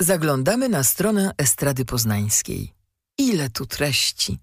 [0.00, 2.72] Zaglądamy na stronę Estrady Poznańskiej.
[3.18, 4.38] Ile tu treści!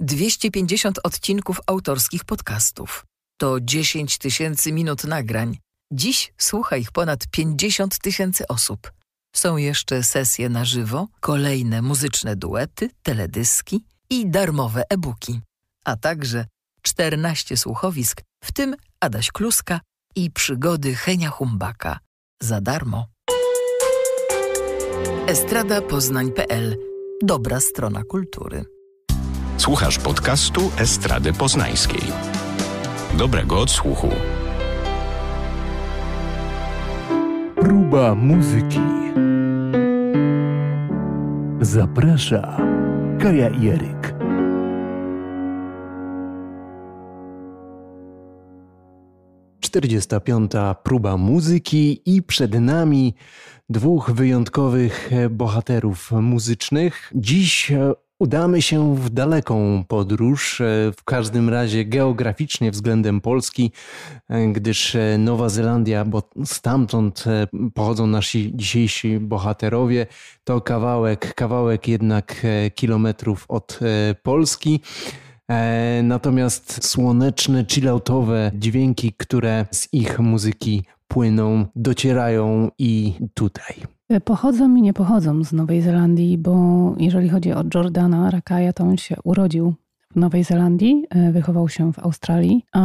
[0.00, 3.06] 250 odcinków autorskich podcastów.
[3.40, 5.58] To 10 tysięcy minut nagrań.
[5.92, 8.92] Dziś słucha ich ponad 50 tysięcy osób.
[9.36, 15.40] Są jeszcze sesje na żywo, kolejne muzyczne duety, teledyski i darmowe e-booki,
[15.84, 16.46] a także
[16.82, 19.80] 14 słuchowisk, w tym Adaś Kluska
[20.16, 21.98] i przygody Henia Humbaka.
[22.42, 23.06] Za darmo
[25.26, 26.76] estradapoznań.pl
[27.22, 28.64] Dobra strona kultury.
[29.56, 32.02] Słuchasz podcastu Estrady Poznańskiej.
[33.18, 34.08] Dobrego odsłuchu.
[37.60, 38.80] Próba muzyki.
[41.60, 42.56] Zaprasza
[43.20, 44.11] Kaja Jeryk.
[49.72, 50.52] 45.
[50.82, 53.14] próba muzyki i przed nami
[53.68, 57.12] dwóch wyjątkowych bohaterów muzycznych.
[57.14, 57.72] Dziś
[58.18, 60.62] udamy się w daleką podróż,
[60.96, 63.72] w każdym razie geograficznie względem Polski,
[64.52, 67.24] gdyż Nowa Zelandia, bo stamtąd
[67.74, 70.06] pochodzą nasi dzisiejsi bohaterowie,
[70.44, 73.78] to kawałek, kawałek jednak kilometrów od
[74.22, 74.80] Polski.
[76.02, 83.74] Natomiast słoneczne, chilloutowe dźwięki, które z ich muzyki płyną, docierają i tutaj.
[84.24, 88.96] Pochodzą i nie pochodzą z Nowej Zelandii, bo jeżeli chodzi o Jordana Rakaja, to on
[88.96, 89.74] się urodził
[90.12, 92.80] w Nowej Zelandii, e, wychował się w Australii, a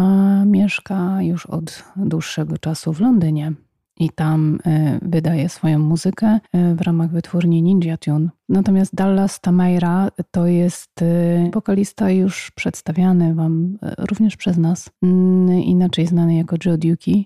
[0.46, 3.54] mieszka już od dłuższego czasu w Londynie.
[4.00, 8.30] I tam e, wydaje swoją muzykę e, w ramach wytwórni Ninja Tune.
[8.50, 10.92] Natomiast Dallas Tamaira to jest
[11.54, 14.90] wokalista już przedstawiany Wam również przez nas,
[15.64, 17.26] inaczej znany jako Joe Dukey.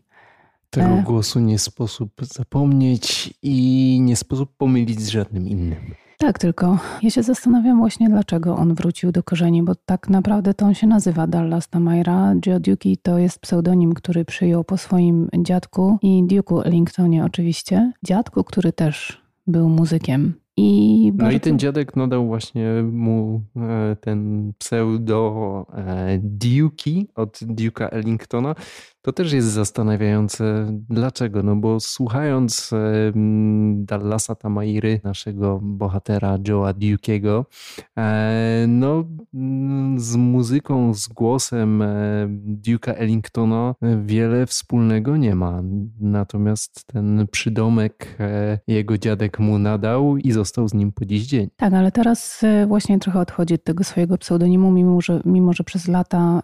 [0.69, 1.03] Tego e.
[1.03, 5.95] głosu nie sposób zapomnieć i nie sposób pomylić z żadnym innym.
[6.21, 10.65] Tak, tylko ja się zastanawiam właśnie, dlaczego on wrócił do korzeni, bo tak naprawdę to
[10.65, 12.33] on się nazywa Dallas Tamaira.
[12.45, 17.91] Joe Duki to jest pseudonim, który przyjął po swoim dziadku i Duke'u Ellingtonie oczywiście.
[18.03, 20.33] Dziadku, który też był muzykiem.
[20.57, 21.31] I bardzo...
[21.31, 28.55] No i ten dziadek nadał właśnie mu e, ten pseudo e, Duki od Duke'a Ellingtona,
[29.01, 30.67] to też jest zastanawiające.
[30.89, 31.43] Dlaczego?
[31.43, 32.71] No bo słuchając
[33.75, 37.45] Dallasa Tamairy, naszego bohatera Joe'a Duke'ego,
[37.97, 39.03] e, no
[39.97, 41.87] z muzyką, z głosem e,
[42.65, 43.75] Duke'a Ellingtona
[44.05, 45.63] wiele wspólnego nie ma.
[45.99, 51.49] Natomiast ten przydomek e, jego dziadek mu nadał i został z nim po dziś dzień.
[51.55, 55.87] Tak, ale teraz właśnie trochę odchodzi od tego swojego pseudonimu, mimo że, mimo że przez
[55.87, 56.41] lata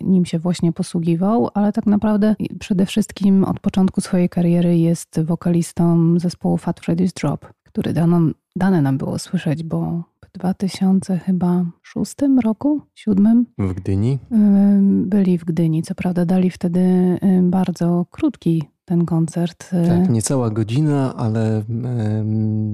[0.00, 6.14] nim się właśnie posługiwał, ale tak naprawdę przede wszystkim od początku swojej kariery jest wokalistą
[6.18, 8.20] zespołu Fat Freddy's Drop, który dano,
[8.56, 13.46] dane nam było słyszeć, bo w 2000 chyba szóstym roku, siódmym.
[13.58, 14.18] W Gdyni?
[15.06, 15.82] Byli w Gdyni.
[15.82, 16.80] Co prawda dali wtedy
[17.42, 19.70] bardzo krótki ten koncert.
[19.72, 21.64] Y, tak, niecała godzina, ale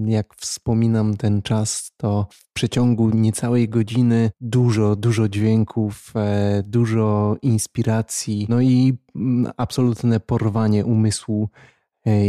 [0.06, 8.46] jak wspominam ten czas, to w przeciągu niecałej godziny dużo, dużo dźwięków, e, dużo inspiracji,
[8.48, 11.48] no i mm, absolutne porwanie umysłu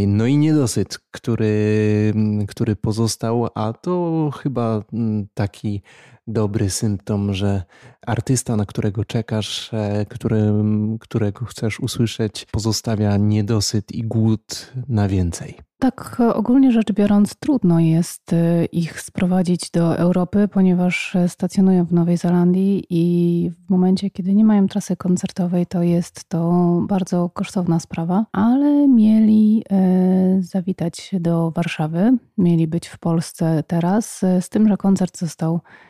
[0.08, 2.14] no i niedosyt, który,
[2.48, 5.82] który pozostał, a to chyba mm, taki
[6.28, 7.64] dobry symptom, że
[8.08, 10.54] artysta, na którego czekasz, e, który,
[11.00, 15.67] którego chcesz usłyszeć, pozostawia niedosyt i głód na więcej.
[15.80, 22.18] Tak, ogólnie rzecz biorąc, trudno jest e, ich sprowadzić do Europy, ponieważ stacjonują w Nowej
[22.18, 26.52] Zelandii i w momencie, kiedy nie mają trasy koncertowej, to jest to
[26.88, 34.50] bardzo kosztowna sprawa, ale mieli e, zawitać do Warszawy, mieli być w Polsce teraz, z
[34.50, 35.87] tym, że koncert został E,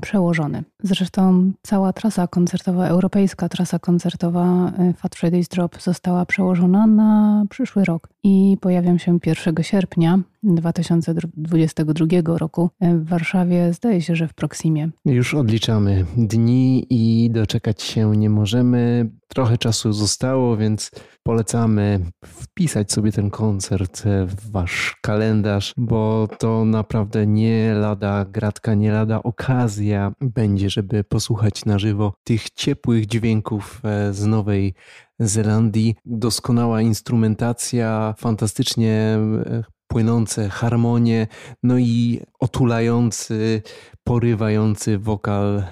[0.00, 0.64] przełożony.
[0.82, 7.84] Zresztą cała trasa koncertowa, europejska trasa koncertowa e, Fat Freddy's Drop została przełożona na przyszły
[7.84, 14.90] rok i pojawią się 1 sierpnia 2022 roku w Warszawie, zdaje się, że w Proximie.
[15.04, 19.10] Już odliczamy dni i doczekać się nie możemy.
[19.28, 20.90] Trochę czasu zostało, więc
[21.22, 28.92] polecamy wpisać sobie ten koncert w wasz kalendarz, bo to naprawdę nie lada gratka, nie
[28.92, 34.74] lada okazja będzie, żeby posłuchać na żywo tych ciepłych dźwięków e, z Nowej
[35.18, 35.94] Zelandii.
[36.04, 41.26] Doskonała instrumentacja, fantastycznie e, płynące harmonie,
[41.62, 43.62] no i otulający
[44.08, 45.62] porywający wokal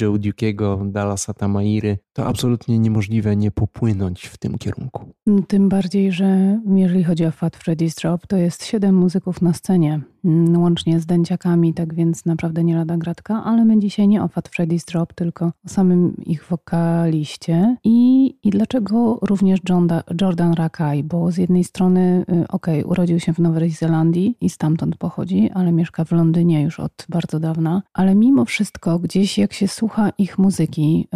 [0.00, 5.12] Joe Duke'ego, Dallasa Tamairy, to absolutnie niemożliwe nie popłynąć w tym kierunku.
[5.48, 10.00] Tym bardziej, że jeżeli chodzi o Fat Freddy's Drop, to jest siedem muzyków na scenie,
[10.24, 14.28] mm, łącznie z dęciakami, tak więc naprawdę nie lada gratka, ale my dzisiaj nie o
[14.28, 17.76] Fat Freddy's Drop, tylko o samym ich wokaliście.
[17.84, 19.88] I, i dlaczego również John,
[20.20, 24.50] Jordan Rakai, bo z jednej strony, y, okej, okay, urodził się w Nowej Zelandii i
[24.50, 29.52] stamtąd pochodzi, ale mieszka w Londynie już od bardzo dawna, ale mimo wszystko gdzieś jak
[29.52, 31.08] się słucha ich muzyki,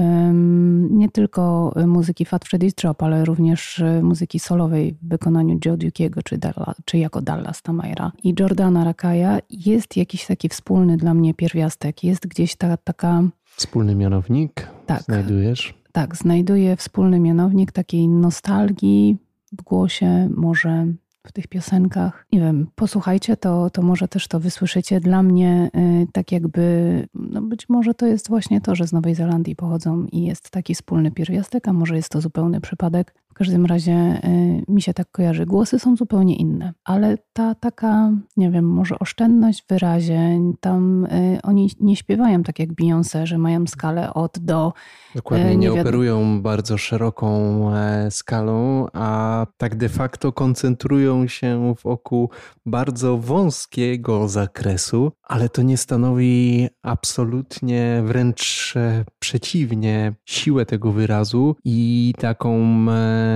[0.91, 6.39] nie tylko muzyki Fat Freddy's Drop, ale również muzyki solowej w wykonaniu Joe Duke'ego czy,
[6.85, 12.05] czy jako Dallas Tamaira i Jordana Rakaja, jest jakiś taki wspólny dla mnie pierwiastek.
[12.05, 13.23] Jest gdzieś ta taka...
[13.57, 15.75] Wspólny mianownik tak, znajdujesz?
[15.93, 19.17] Tak, znajduję wspólny mianownik takiej nostalgii
[19.53, 20.87] w głosie, może
[21.27, 22.27] w tych piosenkach.
[22.33, 25.01] Nie wiem, posłuchajcie, to, to może też to wysłyszycie.
[25.01, 29.15] Dla mnie y, tak jakby, no być może to jest właśnie to, że z Nowej
[29.15, 33.15] Zelandii pochodzą i jest taki wspólny pierwiastek, a może jest to zupełny przypadek.
[33.39, 35.47] W każdym razie y, mi się tak kojarzy.
[35.47, 41.39] Głosy są zupełnie inne, ale ta taka, nie wiem, może oszczędność w wyrazie, tam y,
[41.43, 44.73] oni nie śpiewają tak jak Beyoncé, że mają skalę od do.
[45.15, 47.29] Dokładnie, nie, nie operują bardzo szeroką
[47.75, 52.31] e, skalą, a tak de facto koncentrują się wokół
[52.67, 62.15] bardzo wąskiego zakresu, ale to nie stanowi absolutnie, wręcz e, przeciwnie, siłę tego wyrazu i
[62.19, 63.28] taką e,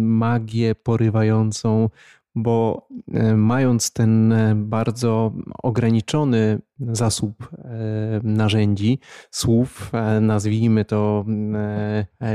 [0.00, 1.88] magię porywającą
[2.38, 7.50] bo e, mając ten bardzo ograniczony zasób
[8.22, 8.98] narzędzi,
[9.30, 11.24] słów, nazwijmy to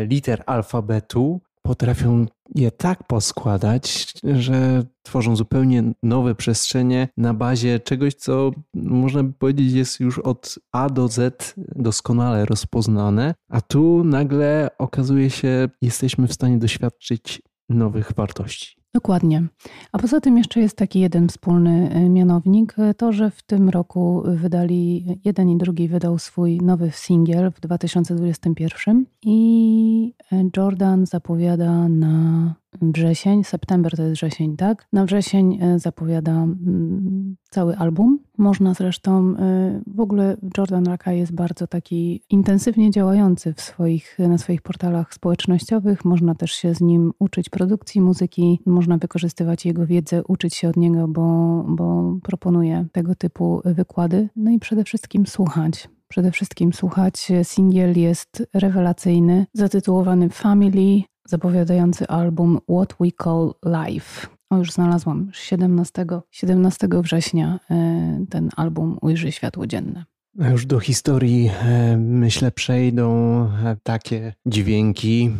[0.07, 2.25] liter alfabetu, potrafią
[2.55, 9.73] je tak poskładać, że tworzą zupełnie nowe przestrzenie na bazie czegoś, co można by powiedzieć
[9.73, 16.33] jest już od A do Z doskonale rozpoznane, a tu nagle okazuje się, jesteśmy w
[16.33, 18.80] stanie doświadczyć nowych wartości.
[18.93, 19.43] Dokładnie.
[19.91, 23.69] A poza tym jeszcze jest taki jeden wspólny y, mianownik, y, to, że w tym
[23.69, 31.89] roku wydali, jeden i drugi wydał swój nowy singiel w 2021 i y, Jordan zapowiada
[31.89, 34.87] na wrzesień, september to jest wrzesień, tak?
[34.93, 38.19] Na wrzesień e, zapowiada mm, cały album.
[38.37, 44.37] Można zresztą, e, w ogóle Jordan Raka jest bardzo taki intensywnie działający w swoich, na
[44.37, 46.05] swoich portalach społecznościowych.
[46.05, 50.77] Można też się z nim uczyć produkcji muzyki, można wykorzystywać jego wiedzę, uczyć się od
[50.77, 54.29] niego, bo, bo proponuje tego typu wykłady.
[54.35, 57.31] No i przede wszystkim słuchać przede wszystkim słuchać.
[57.43, 61.01] Singiel jest rewelacyjny, zatytułowany Family
[61.31, 64.27] zapowiadający album What We Call Life.
[64.49, 65.29] O, już znalazłam.
[65.33, 70.05] 17, 17 września e, ten album ujrzy światło dzienne.
[70.35, 73.11] Już do historii e, myślę przejdą
[73.45, 75.31] e, takie dźwięki,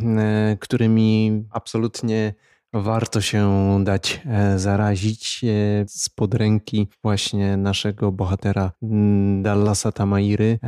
[0.60, 2.34] którymi absolutnie
[2.74, 3.50] warto się
[3.84, 4.22] dać
[4.56, 5.42] zarazić
[5.88, 10.60] spod ręki właśnie naszego bohatera mm, Dallasa Tamairy,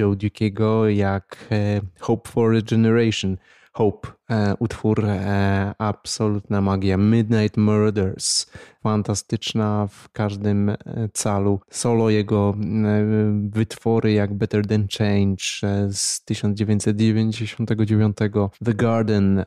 [0.00, 1.48] Joe Duke'ego, jak
[2.00, 3.36] Hope for a Generation.
[3.76, 4.08] Hope,
[4.58, 6.96] utwór e, absolutna magia.
[6.96, 8.46] Midnight Murders,
[8.82, 10.76] fantastyczna w każdym e,
[11.12, 11.60] calu.
[11.70, 12.54] Solo jego
[13.50, 15.44] wytwory jak Better Than Change
[15.92, 18.16] z 1999,
[18.64, 19.44] The Garden,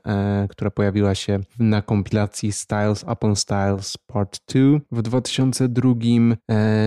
[0.50, 5.94] która pojawiła się na kompilacji Styles Upon Styles Part 2 w 2002.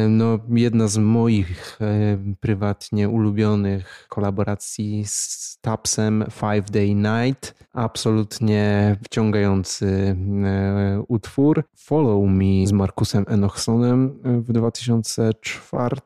[0.09, 1.79] No, jedna z moich
[2.41, 7.55] prywatnie ulubionych kolaboracji z Tapsem Five Day Night.
[7.83, 11.65] Absolutnie wciągający e, utwór.
[11.77, 15.97] Follow Me z Markusem Enochsonem w 2004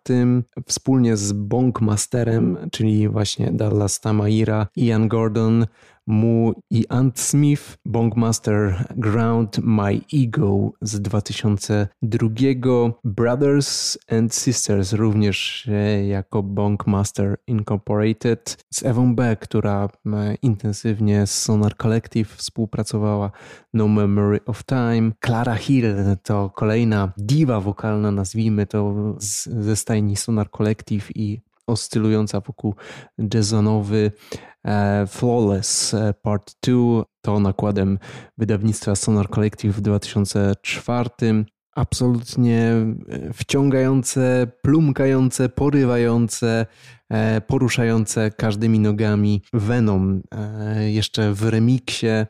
[0.66, 5.66] wspólnie z Bongmasterem, czyli właśnie Dallas Tamaira, Ian Gordon
[6.06, 16.06] mu i Ant Smith, Bongmaster Ground My Ego z 2002, Brothers and Sisters również e,
[16.06, 23.30] jako Bongmaster Incorporated, z Ewą B, która e, intensywnie z Sonar Collective współpracowała,
[23.74, 30.16] No Memory of Time, Clara Hill to kolejna diwa wokalna, nazwijmy to, z, ze stajni
[30.16, 32.74] Sonar Collective i oscylująca wokół
[33.34, 34.12] jazzonowy
[35.08, 37.98] Flawless e, Part 2 to nakładem
[38.38, 41.44] wydawnictwa Sonar Collective w 2004
[41.76, 42.72] absolutnie
[43.32, 46.66] wciągające, plumkające, porywające,
[47.10, 50.22] E, poruszające każdymi nogami Venom.
[50.34, 52.26] E, jeszcze w remiksie e,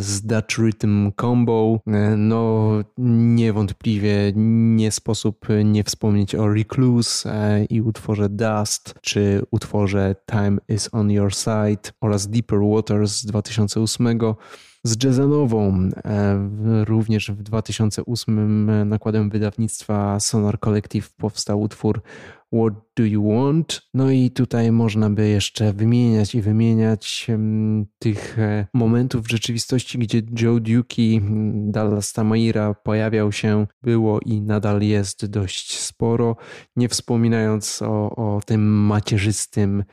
[0.00, 1.80] z Dutch Rhythm Combo,
[2.16, 4.32] no niewątpliwie
[4.76, 7.24] nie sposób nie wspomnieć o Recluse
[7.70, 14.18] i utworze Dust, czy utworze Time is on your side oraz Deeper Waters z 2008
[14.84, 15.88] z jazzanową.
[16.86, 22.02] Również w 2008 nakładem wydawnictwa Sonar Collective powstał utwór
[22.54, 23.82] What do you want?
[23.94, 27.26] No i tutaj można by jeszcze wymieniać i wymieniać
[27.98, 31.20] tych e, momentów w rzeczywistości, gdzie Joe Duki,
[31.54, 36.36] Dallas Tamaira pojawiał się, było i nadal jest dość sporo,
[36.76, 39.84] nie wspominając o, o tym macierzystym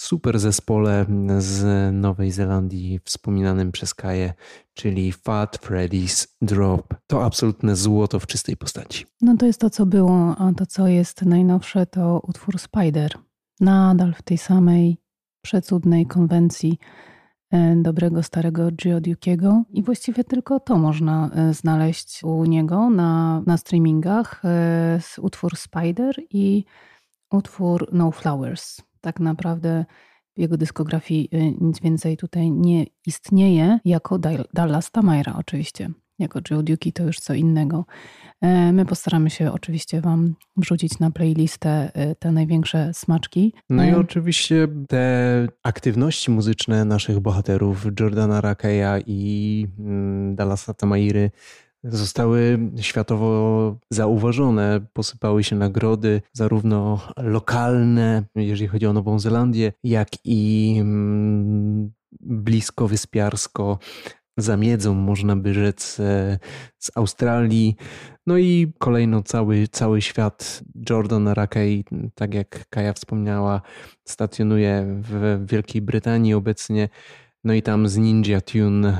[0.00, 1.06] super zespole
[1.38, 1.64] z
[1.94, 4.32] Nowej Zelandii wspominanym przez Kaję,
[4.74, 6.94] czyli Fat Freddy's Drop.
[7.06, 9.06] To absolutne złoto w czystej postaci.
[9.20, 13.12] No to jest to, co było, a to, co jest najnowsze, to utwór Spider.
[13.60, 14.96] Nadal w tej samej
[15.42, 16.78] przecudnej konwencji
[17.50, 23.56] e, dobrego starego Geodukiego i właściwie tylko to można e, znaleźć u niego na, na
[23.56, 24.42] streamingach.
[24.44, 26.64] E, utwór Spider i
[27.30, 29.84] utwór No Flowers tak naprawdę
[30.36, 34.18] w jego dyskografii y, nic więcej tutaj nie istnieje, jako
[34.54, 35.90] Dallas Tamaira oczywiście.
[36.18, 37.84] Jako Joe Duki to już co innego.
[38.40, 43.54] E, my postaramy się oczywiście Wam wrzucić na playlistę y, te największe smaczki.
[43.70, 51.30] No i e, oczywiście te aktywności muzyczne naszych bohaterów, Jordana Rakeya i mm, Dallasa Tamairy,
[51.84, 60.76] zostały światowo zauważone, posypały się nagrody, zarówno lokalne, jeżeli chodzi o Nową Zelandię, jak i
[60.80, 63.78] mm, blisko wyspiarsko,
[64.36, 64.56] za
[64.94, 66.38] można by rzec, e,
[66.78, 67.76] z Australii.
[68.26, 70.62] No i kolejno cały, cały świat.
[70.90, 71.84] Jordan Rakey,
[72.14, 73.62] tak jak Kaja wspomniała,
[74.04, 76.88] stacjonuje w Wielkiej Brytanii obecnie.
[77.44, 78.96] No i tam z Ninja Tune,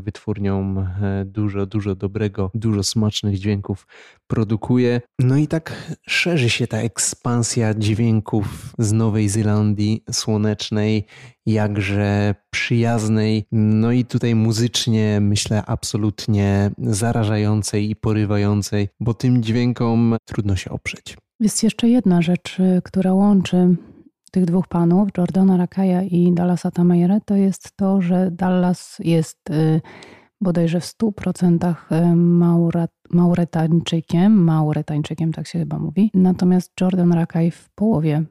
[0.00, 0.86] wytwórnią
[1.24, 3.86] dużo, dużo dobrego, dużo smacznych dźwięków
[4.26, 5.00] produkuje.
[5.18, 11.06] No i tak szerzy się ta ekspansja dźwięków z Nowej Zelandii słonecznej,
[11.46, 20.56] jakże przyjaznej, no i tutaj muzycznie myślę absolutnie zarażającej i porywającej, bo tym dźwiękom trudno
[20.56, 21.16] się oprzeć.
[21.40, 23.76] Jest jeszcze jedna rzecz, y, która łączy
[24.30, 29.80] tych dwóch panów, Jordana Rakaja i Dallasa Tamayere, to jest to, że Dallas jest y,
[30.40, 37.70] bodajże w 100% y, Maurat, Mauretańczykiem, Mauretańczykiem tak się chyba mówi, natomiast Jordan Rakaj w
[37.74, 38.24] połowie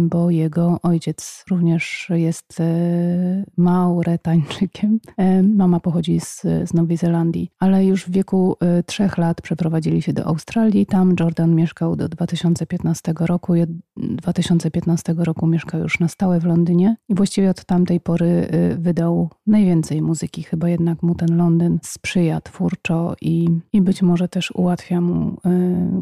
[0.00, 5.00] bo jego ojciec również jest e, Mauretańczykiem.
[5.16, 10.12] E, mama pochodzi z, z Nowej Zelandii, ale już w wieku trzech lat przeprowadzili się
[10.12, 10.86] do Australii.
[10.86, 13.52] Tam Jordan mieszkał do 2015 roku.
[13.96, 18.48] 2015 roku mieszkał już na stałe w Londynie i właściwie od tamtej pory
[18.78, 20.42] wydał najwięcej muzyki.
[20.42, 25.36] Chyba jednak mu ten Londyn sprzyja twórczo i, i być może też ułatwia mu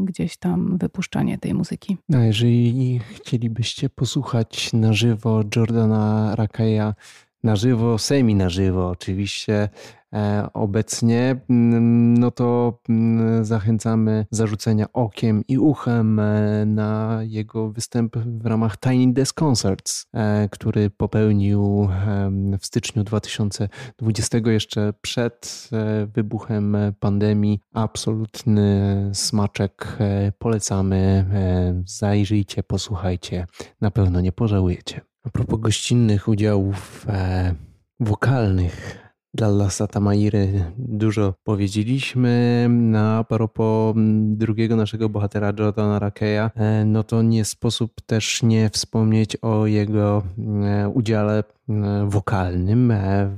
[0.05, 1.97] gdzieś tam wypuszczanie tej muzyki.
[2.15, 6.95] A jeżeli chcieliby gdybyście posłuchać na żywo Jordana Rakaja,
[7.43, 9.69] na żywo, semi na żywo oczywiście,
[10.55, 18.47] obecnie, mm, no to mm, zachęcamy zarzucenia okiem i uchem e, na jego występ w
[18.47, 21.89] ramach Tiny Desk Concerts, e, który popełnił
[22.61, 25.71] w styczniu 2020, jeszcze przed
[26.15, 27.61] wybuchem pandemii.
[27.75, 29.99] Absolutny smaczek.
[30.39, 31.25] Polecamy.
[31.87, 33.47] Zajrzyjcie, posłuchajcie.
[33.81, 35.01] Na pewno nie pożałujecie.
[35.25, 37.55] A propos gościnnych udziałów e,
[38.01, 42.67] wokalnych dla Lasa Tamairy dużo powiedzieliśmy.
[42.71, 49.37] Na propos drugiego naszego bohatera, Jordana Rakeya, e, no to nie sposób też nie wspomnieć
[49.37, 50.23] o jego
[50.65, 52.93] e, udziale e, wokalnym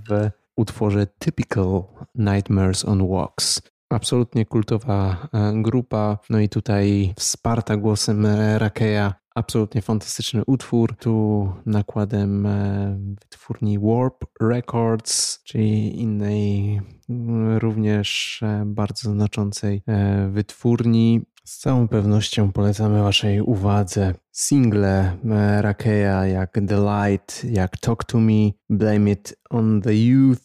[0.08, 1.82] w utworze Typical
[2.14, 3.62] Nightmares on Walks.
[3.90, 10.96] Absolutnie kultowa grupa, no i tutaj wsparta głosem Rakeya Absolutnie fantastyczny utwór.
[10.96, 21.20] Tu nakładem e, wytwórni Warp Records, czyli innej mm, również e, bardzo znaczącej e, wytwórni.
[21.44, 25.16] Z całą pewnością polecamy Waszej uwadze single
[25.60, 30.42] Rakeya jak The Light, jak Talk to Me, Blame It on the Youth,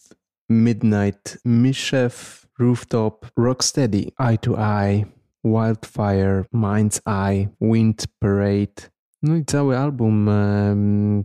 [0.49, 5.05] Midnight Mischief, Rooftop, Rocksteady, Eye to Eye,
[5.43, 8.89] Wildfire, Mind's Eye, Wind Parade,
[9.23, 10.29] No i cały album,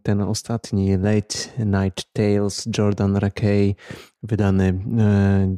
[0.02, 3.75] ten ostatni Late Night Tales Jordan Rakey,
[4.23, 4.78] wydany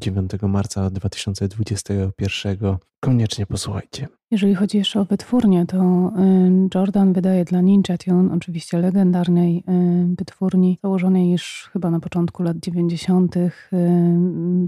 [0.00, 2.76] 9 marca 2021.
[3.00, 4.08] Koniecznie posłuchajcie.
[4.30, 6.12] Jeżeli chodzi jeszcze o wytwórnię, to
[6.74, 9.64] Jordan wydaje dla Ninja Tune, oczywiście legendarnej
[10.18, 13.34] wytwórni, założonej już chyba na początku lat 90.,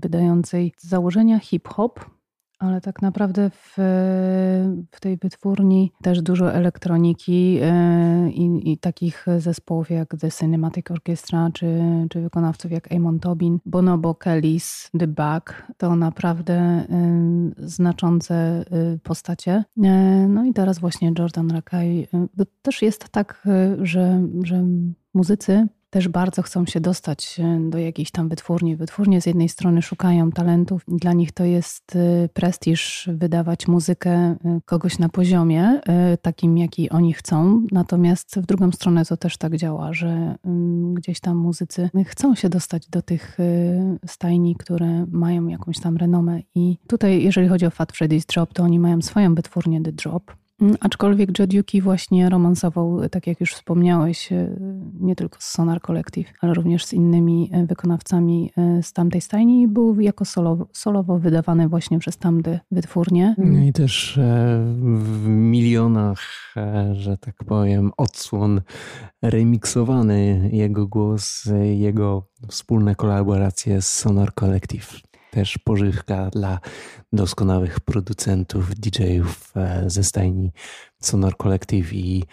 [0.02, 2.15] wydającej z założenia hip-hop,
[2.58, 3.74] ale tak naprawdę w,
[4.90, 11.50] w tej wytwórni też dużo elektroniki e, i, i, takich zespołów jak The Cinematic Orchestra,
[11.54, 15.62] czy, czy wykonawców jak Amon Tobin, Bonobo Kellys, The Bug.
[15.76, 16.84] To naprawdę
[17.58, 19.64] znaczące y, postacie.
[19.84, 19.88] E,
[20.28, 22.08] no i teraz właśnie Jordan Rakay.
[22.38, 23.48] To też jest tak,
[23.82, 24.64] że, że
[25.14, 28.76] muzycy też bardzo chcą się dostać e, do jakiejś tam wytwórni.
[28.76, 34.36] Wytwórnie z jednej strony szukają talentów, dla nich to jest e, prestiż wydawać muzykę e,
[34.64, 35.80] kogoś na poziomie,
[36.22, 37.62] takim jaki oni chcą.
[37.72, 42.48] Natomiast w drugą stronę to też tak działa, że mm, gdzieś tam muzycy chcą się
[42.48, 43.38] dostać do tych
[44.06, 46.40] stajni, które mają jakąś tam renomę.
[46.54, 50.32] I tutaj, jeżeli chodzi o Fat Freddy's Drop, to oni mają swoją wytwórnię The Drop
[50.60, 54.56] Mm, aczkolwiek Jodiuki właśnie romansował, tak jak już wspomniałeś, e,
[55.00, 59.62] nie tylko z Sonar Collective, ale również z innymi e, wykonawcami e, z tamtej stajni
[59.62, 63.34] i był jako solowo, solowo wydawany właśnie przez tamte wytwórnie.
[63.38, 64.20] No i też
[64.98, 66.20] w milionach,
[66.92, 68.60] że tak powiem, odsłon
[69.22, 75.00] remiksowany jego głos, jego wspólne kolaboracje z Sonar Collective
[75.36, 76.58] też pożywka dla
[77.12, 80.52] doskonałych producentów, DJ-ów e, ze stajni
[81.02, 82.24] Sonor Collective i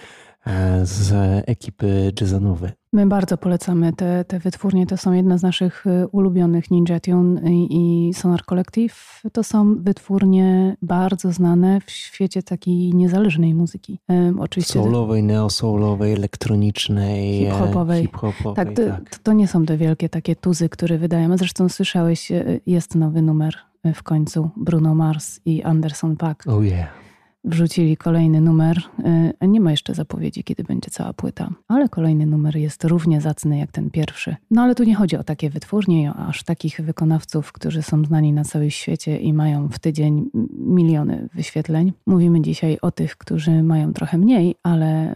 [0.84, 1.14] z
[1.48, 2.72] ekipy jazzonowej.
[2.94, 4.86] My bardzo polecamy te, te wytwórnie.
[4.86, 7.68] To są jedne z naszych y, ulubionych Ninja Tune i,
[8.10, 9.22] i Sonar Collective.
[9.32, 14.00] To są wytwórnie bardzo znane w świecie takiej niezależnej muzyki.
[14.08, 18.02] Um, oczywiście Soulowej, neosoulowej, elektronicznej, hip-hopowej.
[18.02, 19.18] hip-hopowej tak, to, tak.
[19.18, 21.38] To, nie są te wielkie takie tuzy, które wydają.
[21.38, 26.44] Zresztą słyszałeś, y, jest nowy numer y, w końcu Bruno Mars i Anderson Paak.
[26.48, 27.04] Oh yeah
[27.44, 28.82] wrzucili kolejny numer.
[29.42, 33.58] E, nie ma jeszcze zapowiedzi, kiedy będzie cała płyta, ale kolejny numer jest równie zacny
[33.58, 34.36] jak ten pierwszy.
[34.52, 38.44] No ale tu nie chodzi o takie wytwórnie, aż takich wykonawców, którzy są znani na
[38.44, 41.94] całym świecie i mają w tydzień miliony wyświetleń.
[42.06, 45.16] Mówimy dzisiaj o tych, którzy mają trochę mniej, ale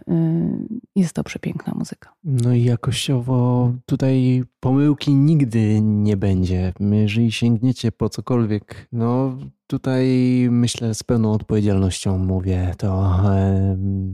[0.96, 2.12] jest to przepiękna muzyka.
[2.24, 6.72] No i jakościowo tutaj pomyłki nigdy nie będzie.
[6.80, 9.38] Jeżeli sięgniecie po cokolwiek, no
[9.70, 10.06] Tutaj
[10.50, 13.20] myślę z pełną odpowiedzialnością mówię to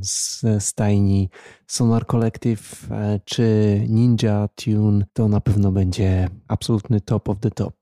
[0.02, 1.28] z stajni
[1.66, 7.74] Sonar Collective e, czy Ninja Tune to na pewno będzie absolutny top of the top.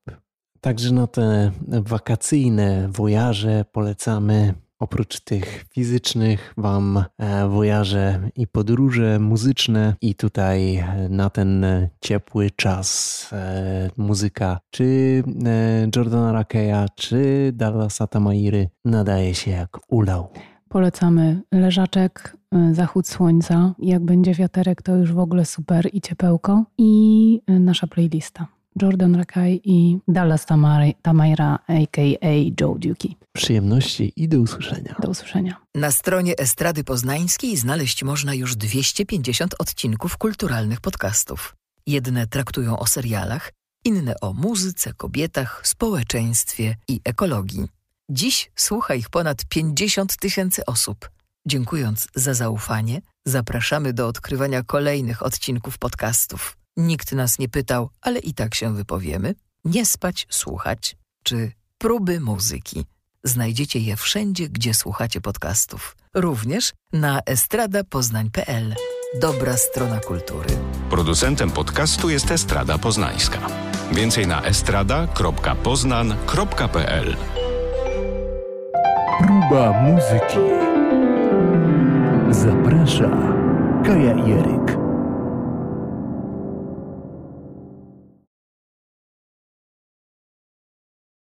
[0.61, 9.95] Także na te wakacyjne wojaże polecamy Oprócz tych fizycznych Wam e, wojaże i podróże muzyczne
[10.01, 11.64] i tutaj e, na ten
[12.01, 15.23] ciepły czas e, muzyka czy
[15.97, 20.29] Jordana Rakeya, czy Dallasa Tamairy nadaje się jak ulał.
[20.68, 22.37] Polecamy leżaczek,
[22.73, 23.75] zachód słońca.
[23.79, 26.64] Jak będzie wiaterek, to już w ogóle super i ciepełko.
[26.79, 28.47] I nasza playlista.
[28.83, 30.47] Jordan Rakay i Dallas
[31.03, 32.61] Tamaira, a.k.a.
[32.61, 33.17] Joe Duki.
[33.33, 34.97] Przyjemności i do usłyszenia.
[35.03, 35.57] Do usłyszenia.
[35.75, 41.57] Na stronie Estrady Poznańskiej znaleźć można już 250 odcinków kulturalnych podcastów.
[41.87, 43.53] Jedne traktują o serialach,
[43.85, 47.69] inne o muzyce, kobietach, społeczeństwie i ekologii.
[48.11, 51.11] Dziś słucha ich ponad 50 tysięcy osób.
[51.47, 56.62] Dziękując za zaufanie, zapraszamy do odkrywania kolejnych odcinków podcastów.
[56.77, 59.35] Nikt nas nie pytał, ale i tak się wypowiemy.
[59.65, 62.85] Nie spać, słuchać, czy próby muzyki.
[63.25, 65.97] Znajdziecie je wszędzie, gdzie słuchacie podcastów.
[66.15, 68.75] Również na estradapoznań.pl.
[69.21, 70.49] Dobra strona kultury.
[70.91, 73.39] Producentem podcastu jest Estrada Poznańska.
[73.93, 77.17] Więcej na estrada.poznan.pl
[79.19, 80.39] Próba muzyki.
[82.31, 83.11] Zaprasza
[83.85, 84.82] Kaja Jeryk.